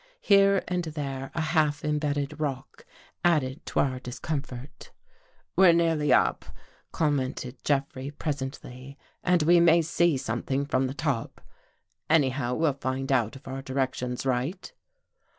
Here 0.23 0.63
and 0.67 0.85
there 0.85 1.29
a 1.35 1.41
half 1.41 1.85
imbedded 1.85 2.39
rock 2.39 2.87
added 3.23 3.63
to 3.67 3.81
our 3.81 3.99
discomfort." 3.99 4.89
We're 5.55 5.73
nearly 5.73 6.11
up," 6.11 6.43
commented 6.91 7.63
Jeffrey 7.63 8.09
presently," 8.09 8.97
and 9.23 9.43
we 9.43 9.59
may 9.59 9.83
see 9.83 10.17
something 10.17 10.65
from 10.65 10.87
the 10.87 10.95
top. 10.95 11.39
Any 12.09 12.29
how, 12.29 12.55
we'll 12.55 12.73
find 12.73 13.11
out 13.11 13.35
if 13.35 13.47
our 13.47 13.61
direction's 13.61 14.25
right." 14.25 14.73